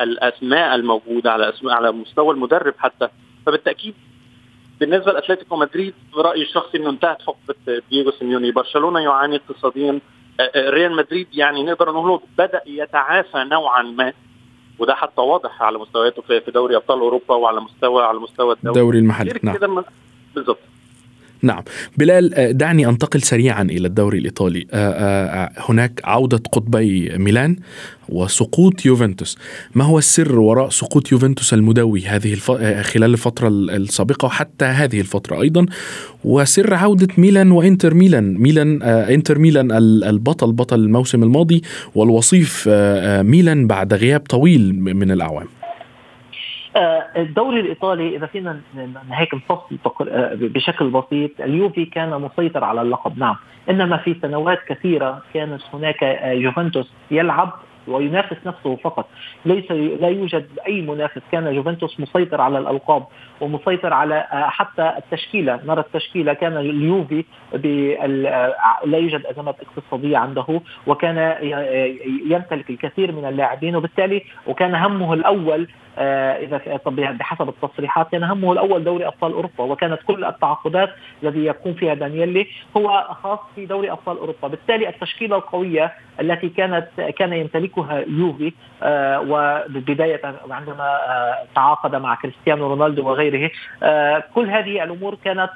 الأسماء 0.00 0.74
الموجودة 0.74 1.32
على 1.32 1.48
أسماء 1.48 1.74
على 1.74 1.92
مستوى 1.92 2.34
المدرب 2.34 2.74
حتى. 2.78 3.08
فبالتأكيد 3.46 3.94
بالنسبة 4.80 5.12
لأتلتيكو 5.12 5.56
مدريد 5.56 5.94
برايي 6.16 6.42
الشخصي 6.42 6.78
إنه 6.78 6.90
انتهت 6.90 7.22
حقبة 7.22 7.82
دييغو 7.90 8.10
سيميوني. 8.10 8.50
برشلونة 8.50 9.00
يعاني 9.00 9.36
اقتصاديا 9.36 10.00
ريال 10.56 10.96
مدريد 10.96 11.26
يعني 11.32 11.62
نقدر 11.62 11.92
نقول 11.92 12.20
بدأ 12.38 12.60
يتعافى 12.66 13.44
نوعا 13.44 13.82
ما. 13.82 14.12
وده 14.78 14.94
حتى 14.94 15.20
واضح 15.20 15.62
على 15.62 15.78
مستوياته 15.78 16.22
في 16.22 16.50
دوري 16.50 16.76
أبطال 16.76 17.00
أوروبا 17.00 17.34
وعلى 17.34 17.60
مستوى 17.60 18.04
على 18.04 18.18
مستوى 18.18 18.54
الدوري, 18.54 18.80
الدوري 18.80 18.98
المحلي. 18.98 19.40
نعم. 19.42 19.84
بالضبط 20.34 20.58
نعم. 21.42 21.62
بلال 21.96 22.56
دعني 22.58 22.88
أنتقل 22.88 23.22
سريعا 23.22 23.62
إلى 23.62 23.88
الدوري 23.88 24.18
الإيطالي. 24.18 24.66
هناك 25.56 26.00
عودة 26.04 26.42
قطبي 26.52 27.18
ميلان 27.18 27.56
وسقوط 28.08 28.86
يوفنتوس. 28.86 29.38
ما 29.74 29.84
هو 29.84 29.98
السر 29.98 30.38
وراء 30.38 30.68
سقوط 30.68 31.12
يوفنتوس 31.12 31.54
المدوي 31.54 32.06
هذه 32.06 32.32
الف... 32.32 32.50
خلال 32.80 33.12
الفترة 33.12 33.48
السابقة 33.48 34.26
وحتى 34.26 34.64
هذه 34.64 35.00
الفترة 35.00 35.42
أيضا؟ 35.42 35.66
وسر 36.24 36.74
عودة 36.74 37.08
ميلان 37.18 37.50
وإنتر 37.50 37.94
ميلان. 37.94 38.34
ميلان 38.34 38.82
إنتر 38.82 39.38
ميلان 39.38 39.72
البطل 40.04 40.52
بطل 40.52 40.80
الموسم 40.80 41.22
الماضي 41.22 41.62
والوصيف 41.94 42.68
ميلان 43.22 43.66
بعد 43.66 43.94
غياب 43.94 44.20
طويل 44.20 44.80
من 44.80 45.10
الأعوام. 45.10 45.46
الدوري 47.16 47.60
الإيطالي 47.60 48.16
إذا 48.16 48.26
فينا 48.26 48.60
هيك 49.10 49.34
نفصل 49.34 49.78
بشكل 50.34 50.90
بسيط 50.90 51.30
اليوفي 51.40 51.84
كان 51.84 52.20
مسيطر 52.20 52.64
على 52.64 52.82
اللقب 52.82 53.18
نعم. 53.18 53.36
إنما 53.70 53.96
في 53.96 54.16
سنوات 54.22 54.58
كثيرة 54.68 55.22
كانت 55.34 55.62
هناك 55.74 56.02
يوفنتوس 56.24 56.92
يلعب 57.10 57.52
وينافس 57.88 58.36
نفسه 58.46 58.76
فقط. 58.76 59.08
ليس 59.44 59.70
لا 59.72 60.08
يوجد 60.08 60.46
أي 60.66 60.82
منافس. 60.82 61.22
كان 61.32 61.46
يوفنتوس 61.46 62.00
مسيطر 62.00 62.40
على 62.40 62.58
الألقاب 62.58 63.04
ومسيطر 63.40 63.92
على 63.92 64.26
حتى 64.30 64.92
التشكيلة. 64.98 65.60
نرى 65.66 65.80
التشكيلة 65.80 66.32
كان 66.32 66.56
اليوفي 66.56 67.24
لا 68.84 68.98
يوجد 68.98 69.26
ازمات 69.26 69.56
اقتصادية 69.60 70.18
عنده 70.18 70.60
وكان 70.86 71.36
يمتلك 72.30 72.70
الكثير 72.70 73.12
من 73.12 73.24
اللاعبين 73.24 73.76
وبالتالي 73.76 74.22
وكان 74.46 74.74
همه 74.74 75.14
الأول 75.14 75.68
إذا 75.98 76.80
بحسب 76.96 77.48
التصريحات 77.48 78.10
كان 78.12 78.24
همه 78.24 78.52
الأول 78.52 78.84
دوري 78.84 79.06
أبطال 79.06 79.32
أوروبا 79.32 79.64
وكانت 79.64 79.98
كل 80.06 80.24
التعاقدات 80.24 80.90
الذي 81.22 81.44
يقوم 81.44 81.74
فيها 81.74 81.94
دانييلي 81.94 82.46
هو 82.76 83.06
خاص 83.22 83.38
في 83.54 83.66
دوري 83.66 83.90
أبطال 83.90 84.18
أوروبا، 84.18 84.48
بالتالي 84.48 84.88
التشكيلة 84.88 85.36
القوية 85.36 85.92
التي 86.20 86.48
كانت 86.48 86.86
كان 87.18 87.32
يمتلكها 87.32 88.04
يوفي 88.08 88.52
وبداية 89.28 90.20
عندما 90.50 90.98
تعاقد 91.54 91.96
مع 91.96 92.14
كريستيانو 92.14 92.68
رونالدو 92.68 93.08
وغيره 93.08 93.50
كل 94.34 94.50
هذه 94.50 94.84
الأمور 94.84 95.14
كانت 95.24 95.50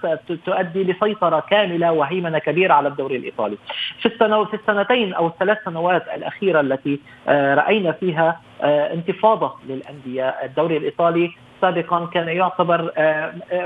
تؤدي 0.47 0.85
لسيطرة 0.85 1.41
كاملة 1.51 1.93
وهيمنة 1.93 2.39
كبيرة 2.39 2.75
على 2.75 2.89
الدوري 2.89 3.17
الإيطالي. 3.17 3.57
في 4.01 4.55
السنتين 4.55 5.15
أو 5.15 5.27
الثلاث 5.27 5.59
سنوات 5.65 6.03
الأخيرة 6.15 6.61
التي 6.61 7.01
رأينا 7.29 7.93
فيها 7.93 8.41
انتفاضة 8.62 9.52
للأندية. 9.69 10.28
الدوري 10.28 10.76
الإيطالي 10.76 11.31
سابقا 11.61 12.07
كان 12.07 12.28
يعتبر 12.28 12.83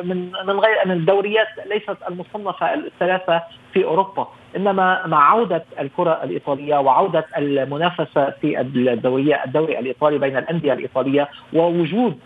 من 0.05 0.33
من 0.47 0.61
غير 0.61 0.77
من 0.87 0.93
الدوريات 0.93 1.47
ليست 1.67 1.97
المصنفة 2.11 2.75
الثلاثة 2.75 3.43
في 3.73 3.85
أوروبا 3.85 4.29
إنما 4.57 5.07
مع 5.07 5.31
عودة 5.31 5.65
الكرة 5.81 6.21
الإيطالية 6.25 6.77
وعودة 6.77 7.25
المنافسة 7.37 8.31
في 8.31 8.61
الدورية 8.61 9.45
الدوري 9.45 9.79
الإيطالي 9.79 10.19
بين 10.19 10.37
الأندية 10.37 10.73
الإيطالية 10.73 11.29
ووجود 11.53 12.19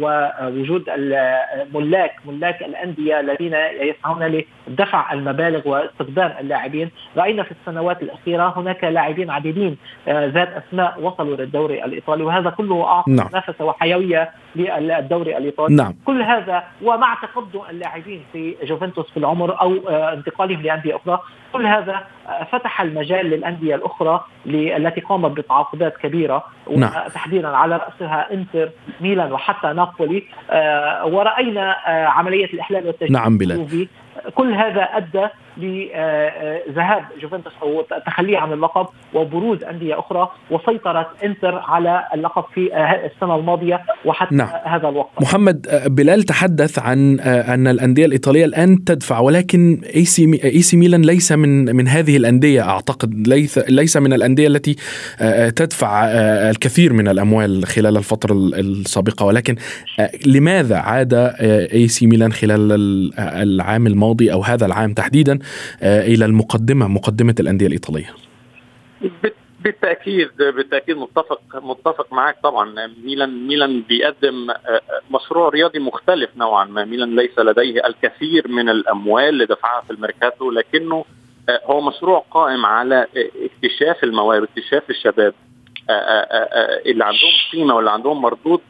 ووجود 0.00 0.84
الملاك 0.88 2.12
ملاك 2.24 2.62
الانديه 2.62 3.20
الذين 3.20 3.54
يسعون 3.80 4.44
لدفع 4.68 5.12
المبالغ 5.12 5.68
واستخدام 5.68 6.32
اللاعبين 6.40 6.90
رأينا 7.16 7.42
في 7.42 7.52
السنوات 7.52 8.02
الأخيرة 8.02 8.54
هناك 8.56 8.84
لاعبين 8.84 9.30
عديدين 9.30 9.76
ذات 10.08 10.48
أسماء 10.48 11.00
وصلوا 11.00 11.36
للدوري 11.36 11.84
الإيطالي 11.84 12.22
وهذا 12.22 12.50
كله 12.50 12.84
اعطى 12.84 13.10
نعم. 13.10 13.28
منافسة 13.32 13.64
وحيوية 13.64 14.30
للدوري 14.56 15.36
الإيطالي 15.36 15.74
نعم. 15.74 15.94
كل 16.04 16.22
هذا 16.22 16.64
ومع 16.82 17.14
تقدم 17.22 17.60
اللاعبين 17.70 18.24
في 18.32 18.56
جوفنتوس 18.62 19.10
في 19.10 19.16
العمر 19.16 19.60
أو 19.60 19.88
انتقالهم 19.88 20.62
لأندية 20.62 20.96
أخرى 20.96 21.20
كل 21.52 21.66
هذا 21.66 22.04
فتح 22.52 22.80
المجال 22.80 23.26
للأندية 23.26 23.74
الأخرى 23.74 24.24
التي 24.46 25.00
قامت 25.00 25.30
بتعاقدات 25.30 25.96
كبيرة 25.96 26.44
نعم. 26.76 26.90
تحديدا 27.14 27.48
على 27.48 27.76
رأسها 27.76 28.32
إنتر 28.32 28.68
ميلان 29.00 29.32
وحتى 29.32 29.72
نابولي. 29.72 30.22
ورأينا 31.04 31.76
عملية 31.86 32.44
الإحلال 32.44 32.86
والتجديد 32.86 33.12
نعم 33.12 33.38
بلال. 33.38 33.88
كل 34.34 34.54
هذا 34.54 34.82
أدى 34.82 35.28
لذهاب 35.56 37.04
جوفنتوس 37.22 37.52
أو 37.62 37.80
التخلي 37.80 38.36
عن 38.36 38.52
اللقب 38.52 38.86
وبروز 39.14 39.64
أندية 39.64 39.98
أخرى 39.98 40.28
وسيطره 40.50 41.10
إنتر 41.24 41.58
على 41.58 42.04
اللقب 42.14 42.44
في 42.54 42.70
السنة 43.14 43.36
الماضية 43.36 43.82
وحتى 44.04 44.34
نعم. 44.34 44.48
هذا 44.64 44.88
الوقت 44.88 45.10
محمد 45.20 45.66
بلال 45.86 46.22
تحدث 46.22 46.78
عن 46.78 47.20
أن 47.20 47.66
الأندية 47.66 48.06
الإيطالية 48.06 48.44
الآن 48.44 48.84
تدفع 48.84 49.18
ولكن 49.18 49.80
اي 49.96 50.04
سي 50.04 50.40
اي 50.44 50.62
سي 50.62 50.76
ميلان 50.76 51.02
ليس 51.02 51.32
من 51.32 51.76
من 51.76 51.88
هذه 51.88 52.16
الأندية 52.16 52.62
أعتقد 52.62 53.28
ليس 53.28 53.58
ليس 53.58 53.96
من 53.96 54.12
الأندية 54.12 54.46
التي 54.46 54.76
تدفع 55.50 56.04
الكثير 56.50 56.92
من 56.92 57.08
الأموال 57.08 57.66
خلال 57.66 57.96
الفترة 57.96 58.32
السابقة 58.34 59.26
ولكن 59.26 59.56
لماذا 60.26 60.76
عاد 60.76 61.14
اي 61.72 61.88
سي 61.88 62.06
ميلان 62.06 62.32
خلال 62.32 62.72
العام 63.18 63.86
الماضي 63.86 64.05
أو 64.32 64.42
هذا 64.42 64.66
العام 64.66 64.92
تحديدا 64.92 65.38
إلى 65.82 66.24
المقدمة 66.24 66.88
مقدمة 66.88 67.34
الأندية 67.40 67.66
الإيطالية. 67.66 68.14
بالتأكيد 69.64 70.28
بالتأكيد 70.38 70.96
متفق 70.96 71.40
متفق 71.54 72.12
معك 72.12 72.36
طبعا. 72.42 72.86
ميلان 73.04 73.46
ميلان 73.46 73.82
بيقدم 73.88 74.46
مشروع 75.10 75.48
رياضي 75.48 75.78
مختلف 75.78 76.30
نوعا 76.36 76.64
ما. 76.64 76.84
ميلان 76.84 77.16
ليس 77.16 77.38
لديه 77.38 77.86
الكثير 77.86 78.48
من 78.48 78.68
الأموال 78.68 79.38
لدفعها 79.38 79.80
في 79.80 79.90
الميركاتو 79.90 80.50
لكنه 80.50 81.04
هو 81.50 81.80
مشروع 81.80 82.24
قائم 82.30 82.66
على 82.66 83.06
اكتشاف 83.16 84.04
المواهب 84.04 84.42
اكتشاف 84.42 84.90
الشباب. 84.90 85.34
اللي 85.90 87.04
عندهم 87.04 87.30
قيمه 87.52 87.74
واللي 87.74 87.90
عندهم 87.90 88.22
مردود 88.22 88.60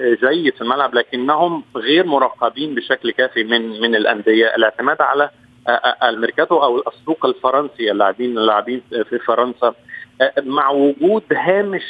جيد 0.00 0.54
في 0.54 0.60
الملعب 0.62 0.94
لكنهم 0.94 1.64
غير 1.76 2.06
مراقبين 2.06 2.74
بشكل 2.74 3.10
كافي 3.10 3.44
من 3.44 3.80
من 3.80 3.94
الانديه 3.94 4.46
الاعتماد 4.46 5.02
على 5.02 5.30
الميركاتو 6.02 6.62
أو 6.62 6.78
السوق 6.88 7.26
الفرنسي 7.26 7.90
اللاعبين 7.90 8.38
اللاعبين 8.38 8.82
في 8.90 9.18
فرنسا 9.18 9.74
مع 10.42 10.70
وجود 10.70 11.22
هامش 11.32 11.82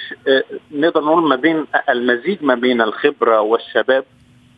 نقدر 0.73 1.01
نقول 1.05 1.23
ما 1.29 1.37
بين 1.37 1.67
المزيج 1.89 2.39
ما 2.45 2.55
بين 2.55 2.81
الخبره 2.83 3.41
والشباب 3.41 4.05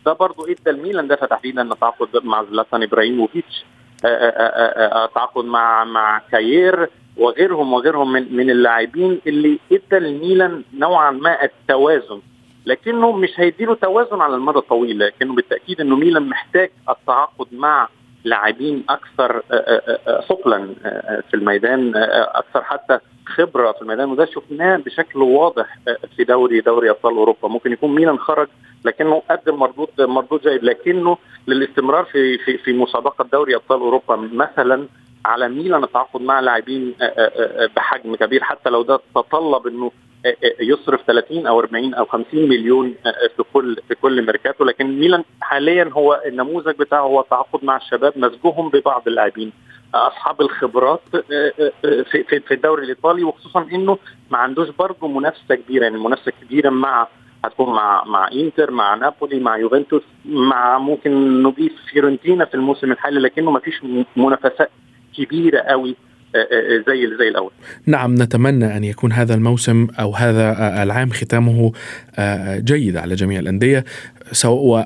ده 0.06 0.12
برضه 0.12 0.44
ادى 0.52 0.70
الميلان 0.70 1.08
ده 1.08 1.14
تحديدا 1.14 1.68
تعاقد 1.80 2.24
مع 2.24 2.44
زلاتان 2.44 2.82
ابراهيموفيتش 2.82 3.64
تعاقد 5.14 5.44
مع 5.44 5.84
مع 5.84 6.22
كاير 6.32 6.88
وغيرهم 7.16 7.72
وغيرهم 7.72 8.12
من 8.12 8.36
من 8.36 8.50
اللاعبين 8.50 9.20
اللي 9.26 9.58
إدى 9.72 9.96
الميلان 9.96 10.62
نوعا 10.74 11.10
ما 11.10 11.44
التوازن. 11.44 12.20
لكنه 12.66 13.12
مش 13.12 13.30
هيديله 13.36 13.74
توازن 13.74 14.20
على 14.20 14.34
المدى 14.34 14.58
الطويل 14.58 14.98
لكنه 14.98 15.34
بالتأكيد 15.34 15.80
إنه 15.80 15.96
ميلان 15.96 16.28
محتاج 16.28 16.70
التعاقد 16.90 17.46
مع 17.52 17.88
لاعبين 18.24 18.84
أكثر 18.88 19.42
ثقلا 20.28 20.74
في 21.30 21.34
الميدان 21.34 21.92
أكثر 22.34 22.62
حتى 22.62 22.98
خبرة 23.26 23.72
في 23.72 23.82
الميدان. 23.82 24.10
وده 24.10 24.24
شفناه 24.24 24.76
بشكل 24.76 25.22
واضح 25.22 25.78
في 26.16 26.24
دوري 26.24 26.60
دوري 26.60 26.90
أبطال 26.90 27.16
أوروبا. 27.16 27.48
ممكن 27.48 27.72
يكون 27.72 27.94
ميلان 27.94 28.18
خرج 28.18 28.48
لكنه 28.84 29.22
قدم 29.30 29.54
مردود 29.54 29.88
مردود 29.98 30.40
جيد. 30.42 30.64
لكنه 30.64 31.18
للاستمرار 31.48 32.04
في 32.04 32.38
في 32.38 32.58
في 32.58 32.72
مسابقة 32.72 33.24
دوري 33.32 33.56
أبطال 33.56 33.80
أوروبا 33.80 34.16
مثلا 34.16 34.86
على 35.24 35.48
ميلان 35.48 35.84
التعاقد 35.84 36.20
مع 36.20 36.40
لاعبين 36.40 36.94
بحجم 37.76 38.14
كبير 38.16 38.42
حتى 38.42 38.70
لو 38.70 38.82
ده 38.82 39.00
تطلب 39.14 39.66
إنه 39.66 39.90
يصرف 40.60 41.00
30 41.06 41.46
أو 41.46 41.58
40 41.60 41.94
أو 41.94 42.04
50 42.04 42.48
مليون 42.48 42.94
في 43.36 43.42
كل 43.52 43.76
في 43.88 43.94
كل 43.94 44.26
ميركاتو. 44.26 44.64
لكن 44.64 45.00
ميلان 45.00 45.24
حاليا 45.40 45.90
هو 45.92 46.22
النموذج 46.26 46.76
بتاعه 46.78 47.00
هو 47.00 47.20
التعاقد 47.20 47.64
مع 47.64 47.76
الشباب 47.76 48.12
مزجهم 48.18 48.68
ببعض 48.68 49.02
اللاعبين. 49.06 49.52
أصحاب 49.94 50.40
الخبرات 50.40 51.00
في 52.10 52.54
الدوري 52.54 52.84
الإيطالي 52.84 53.24
وخصوصا 53.24 53.66
إنه 53.72 53.98
ما 54.30 54.38
عندوش 54.38 54.68
برضه 54.68 55.08
منافسة 55.08 55.54
كبيرة. 55.54 55.82
يعني 55.82 55.96
المنافسه 55.96 56.32
كبيرة 56.42 56.70
مع 56.70 57.08
هتكون 57.44 57.74
مع 57.74 58.04
مع 58.04 58.28
إنتر 58.32 58.70
مع 58.70 58.94
نابولي 58.94 59.40
مع 59.40 59.56
يوفنتوس 59.56 60.02
مع 60.24 60.78
ممكن 60.78 61.42
نضيف 61.42 61.72
فيورنتينا 61.90 62.44
في 62.44 62.54
الموسم 62.54 62.92
الحالي 62.92 63.20
لكنه 63.20 63.50
ما 63.50 63.60
فيش 63.60 63.84
منافسات 64.16 64.70
كبيرة 65.18 65.60
قوي 65.60 65.96
زي 66.86 67.16
زي 67.18 67.28
الأول. 67.28 67.50
نعم 67.86 68.14
نتمنى 68.14 68.76
أن 68.76 68.84
يكون 68.84 69.12
هذا 69.12 69.34
الموسم 69.34 69.86
أو 70.00 70.14
هذا 70.14 70.82
العام 70.82 71.10
ختامه 71.10 71.72
جيد 72.58 72.96
على 72.96 73.14
جميع 73.14 73.40
الأندية 73.40 73.84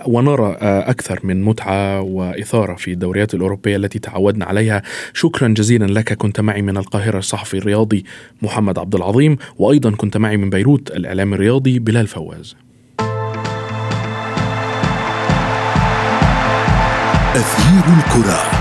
ونرى 0.07 0.57
أكثر 0.63 1.21
من 1.25 1.45
متعة 1.45 2.01
وإثارة 2.01 2.75
في 2.75 2.93
الدوريات 2.93 3.35
الأوروبية 3.35 3.77
التي 3.77 3.99
تعودنا 3.99 4.45
عليها. 4.45 4.83
شكرا 5.13 5.49
جزيلا 5.49 5.85
لك. 5.85 6.13
كنت 6.13 6.41
معي 6.41 6.63
من 6.63 6.77
القاهرة 6.77 7.19
الصحفي 7.19 7.59
الرياضي 7.59 8.05
محمد 8.43 8.79
عبد 8.79 8.95
العظيم 8.95 9.37
وأيضا 9.59 9.91
كنت 9.91 10.17
معي 10.17 10.37
من 10.37 10.51
بيروت 10.51 10.91
الإعلام 10.91 11.35
الرياضي 11.35 11.79
بلال 11.79 12.07
فواز. 12.07 12.57
أثير 17.35 17.85
الكرة. 17.99 18.56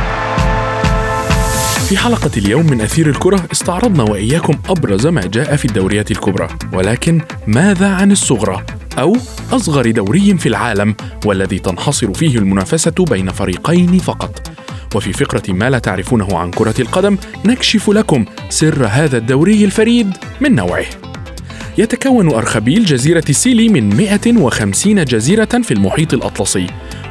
في 1.90 1.98
حلقة 1.98 2.32
اليوم 2.38 2.66
من 2.66 2.82
أثير 2.82 3.10
الكرة 3.10 3.46
استعرضنا 3.52 4.04
وإياكم 4.04 4.54
أبرز 4.70 5.08
ما 5.08 5.22
جاء 5.22 5.56
في 5.56 5.66
الدوريات 5.66 6.12
الكبرى 6.12 6.48
ولكن 6.74 7.22
ماذا 7.48 7.88
عن 7.88 8.12
الصغرى؟ 8.12 8.66
أو 9.00 9.18
أصغر 9.52 9.92
دوري 9.92 10.38
في 10.38 10.50
العالم 10.50 10.96
والذي 11.26 11.60
تنحصر 11.60 12.14
فيه 12.14 12.38
المنافسة 12.38 13.06
بين 13.10 13.32
فريقين 13.32 13.98
فقط. 13.98 14.52
وفي 14.96 15.14
فقرة 15.14 15.44
ما 15.52 15.70
لا 15.70 15.80
تعرفونه 15.80 16.38
عن 16.38 16.52
كرة 16.52 16.82
القدم 16.82 17.18
نكشف 17.46 17.90
لكم 17.90 18.26
سر 18.50 18.86
هذا 18.86 19.18
الدوري 19.18 19.66
الفريد 19.66 20.18
من 20.42 20.56
نوعه. 20.56 20.86
يتكون 21.78 22.34
أرخبيل 22.34 22.86
جزيرة 22.86 23.32
سيلي 23.32 23.70
من 23.70 23.96
150 23.96 25.06
جزيرة 25.06 25.62
في 25.64 25.74
المحيط 25.74 26.14
الأطلسي 26.14 26.68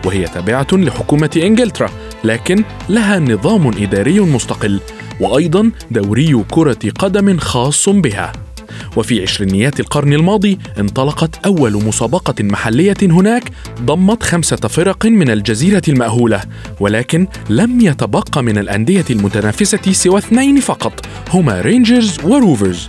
وهي 0.07 0.25
تابعة 0.25 0.67
لحكومة 0.73 1.31
إنجلترا 1.37 1.91
لكن 2.25 2.65
لها 2.89 3.19
نظام 3.19 3.69
إداري 3.83 4.21
مستقل 4.21 4.81
وأيضا 5.21 5.71
دوري 5.91 6.45
كرة 6.51 6.79
قدم 6.99 7.39
خاص 7.39 7.89
بها. 7.89 8.33
وفي 8.97 9.23
عشرينيات 9.23 9.81
القرن 9.81 10.13
الماضي 10.13 10.59
انطلقت 10.79 11.47
أول 11.47 11.73
مسابقة 11.85 12.35
محلية 12.45 12.97
هناك 13.03 13.53
ضمت 13.81 14.23
خمسة 14.23 14.57
فرق 14.57 15.07
من 15.07 15.31
الجزيرة 15.31 15.83
المأهولة 15.89 16.41
ولكن 16.81 17.27
لم 17.51 17.81
يتبقى 17.81 18.43
من 18.43 18.59
الأندية 18.59 19.05
المتنافسة 19.11 19.93
سوى 19.93 20.19
اثنين 20.19 20.61
فقط 20.61 21.07
هما 21.31 21.61
رينجرز 21.61 22.19
وروفرز 22.25 22.87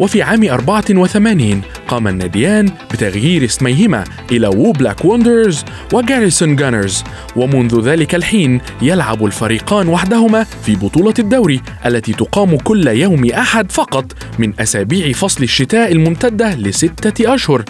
وفي 0.00 0.22
عام 0.22 0.48
84 0.48 1.62
قام 1.88 2.08
الناديان 2.08 2.70
بتغيير 2.92 3.44
اسميهما 3.44 4.04
إلى 4.32 4.46
وولباك 4.46 5.04
ووندررز 5.04 5.64
وجاريسون 5.92 6.56
جانرز 6.56 7.04
ومنذ 7.36 7.80
ذلك 7.80 8.14
الحين 8.14 8.60
يلعب 8.82 9.24
الفريقان 9.24 9.88
وحدهما 9.88 10.44
في 10.44 10.76
بطولة 10.76 11.14
الدوري 11.18 11.60
التي 11.86 12.12
تقام 12.12 12.56
كل 12.56 12.88
يوم 12.88 13.30
أحد 13.30 13.72
فقط 13.72 14.04
من 14.38 14.60
أسابيع 14.60 15.12
فصل 15.12 15.42
الشتاء 15.42 15.92
الممتدة 15.92 16.54
لستة 16.54 17.34
أشهر. 17.34 17.64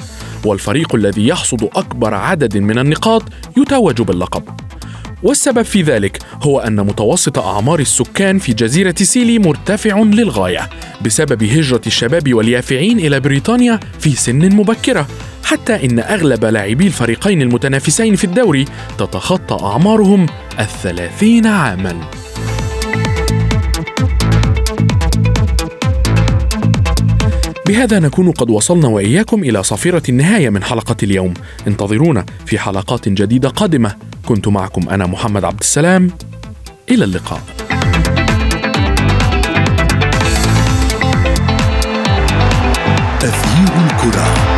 والفريق 0.44 0.94
الذي 0.94 1.28
يحصد 1.28 1.64
أكبر 1.64 2.14
عدد 2.14 2.58
من 2.58 2.78
النقاط 2.78 3.22
يتوج 3.56 4.02
باللقب. 4.02 4.42
والسبب 5.22 5.62
في 5.62 5.82
ذلك 5.82 6.18
هو 6.42 6.60
أن 6.60 6.76
متوسط 6.76 7.38
أعمار 7.38 7.80
السكان 7.80 8.38
في 8.38 8.52
جزيرة 8.52 8.94
سيلي 9.02 9.38
مرتفع 9.38 9.98
للغاية 9.98 10.70
بسبب 11.02 11.42
هجرة 11.42 11.80
الشباب 11.86 12.34
واليافعين 12.34 12.98
إلى 12.98 13.20
بريطانيا 13.20 13.80
في 13.98 14.10
سن 14.10 14.54
مبكرة 14.54 15.06
حتى 15.44 15.84
إن 15.84 15.98
أغلب 15.98 16.44
لاعبي 16.44 16.86
الفريقين 16.86 17.42
المتنافسين 17.42 18.16
في 18.16 18.24
الدوري 18.24 18.64
تتخطى 18.98 19.64
أعمارهم 19.64 20.26
الثلاثين 20.58 21.46
عاماً. 21.46 22.00
بهذا 27.70 27.98
نكون 27.98 28.30
قد 28.30 28.50
وصلنا 28.50 28.88
وإياكم 28.88 29.42
إلى 29.42 29.62
صفيره 29.62 30.02
النهاية 30.08 30.50
من 30.50 30.62
حلقة 30.62 30.96
اليوم. 31.02 31.34
انتظرونا 31.66 32.24
في 32.46 32.58
حلقات 32.58 33.08
جديدة 33.08 33.48
قادمة. 33.48 33.96
كنت 34.26 34.48
معكم 34.48 34.88
أنا 34.88 35.06
محمد 35.06 35.44
عبد 35.44 35.60
السلام. 35.60 36.10
إلى 36.90 37.04
اللقاء. 37.04 37.40
تغيير 43.20 43.86
الكرة. 43.90 44.49